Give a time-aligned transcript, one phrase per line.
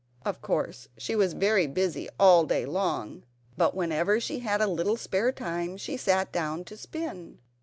[0.25, 3.23] Of course she was very busy all day long,
[3.55, 7.37] but whenever she had a little spare time she sat down to spin.